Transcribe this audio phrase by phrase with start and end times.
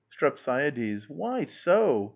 [0.09, 1.07] STREPSIADES.
[1.11, 2.09] Why not?